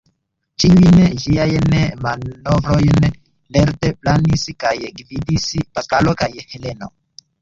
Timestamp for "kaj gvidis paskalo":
4.65-6.17